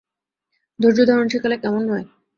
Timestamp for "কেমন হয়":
1.63-2.05